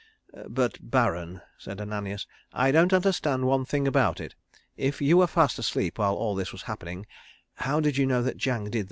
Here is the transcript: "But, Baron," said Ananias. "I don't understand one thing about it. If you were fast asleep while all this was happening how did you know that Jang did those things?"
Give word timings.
"But, 0.47 0.79
Baron," 0.81 1.41
said 1.59 1.79
Ananias. 1.79 2.25
"I 2.51 2.71
don't 2.71 2.91
understand 2.91 3.45
one 3.45 3.65
thing 3.65 3.87
about 3.87 4.19
it. 4.19 4.33
If 4.75 4.99
you 4.99 5.17
were 5.17 5.27
fast 5.27 5.59
asleep 5.59 5.99
while 5.99 6.15
all 6.15 6.33
this 6.33 6.51
was 6.51 6.63
happening 6.63 7.05
how 7.57 7.79
did 7.81 7.97
you 7.97 8.07
know 8.07 8.23
that 8.23 8.35
Jang 8.37 8.63
did 8.63 8.71
those 8.71 8.71
things?" 8.71 8.79